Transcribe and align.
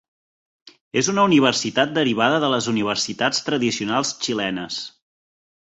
És 1.01 1.09
una 1.13 1.25
universitat 1.29 1.93
derivada 1.99 2.41
de 2.45 2.49
les 2.55 2.71
universitats 2.73 3.45
tradicionals 3.51 4.17
xilenes. 4.25 4.83